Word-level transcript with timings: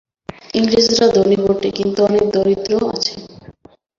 ইংরেজরা 0.53 1.07
ধনী 1.15 1.37
বটে, 1.43 1.69
কিন্তু 1.77 1.99
অনেক 2.07 2.25
দরিদ্র 2.33 2.71
আছে। 2.89 3.13